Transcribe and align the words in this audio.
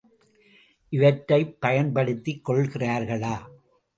இவற்றைப் 0.93 1.61
பயன்படுத்திக் 1.61 2.49
கொள்கிறார்களா? 2.49 3.35